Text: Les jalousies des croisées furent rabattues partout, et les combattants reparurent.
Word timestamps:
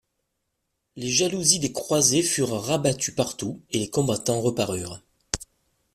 Les 0.95 1.11
jalousies 1.11 1.59
des 1.59 1.73
croisées 1.73 2.23
furent 2.23 2.59
rabattues 2.59 3.13
partout, 3.13 3.61
et 3.69 3.77
les 3.77 3.89
combattants 3.91 4.41
reparurent. 4.41 5.03